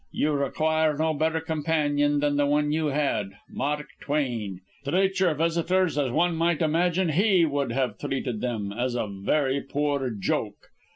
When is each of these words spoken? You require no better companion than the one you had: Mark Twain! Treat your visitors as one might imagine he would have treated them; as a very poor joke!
You 0.11 0.31
require 0.31 0.97
no 0.97 1.13
better 1.13 1.39
companion 1.39 2.21
than 2.21 2.35
the 2.35 2.47
one 2.47 2.71
you 2.71 2.87
had: 2.87 3.33
Mark 3.47 3.87
Twain! 3.99 4.61
Treat 4.83 5.19
your 5.19 5.35
visitors 5.35 5.95
as 5.95 6.09
one 6.09 6.35
might 6.35 6.63
imagine 6.63 7.09
he 7.09 7.45
would 7.45 7.71
have 7.71 7.99
treated 7.99 8.41
them; 8.41 8.73
as 8.73 8.95
a 8.95 9.05
very 9.05 9.61
poor 9.61 10.09
joke! 10.09 10.71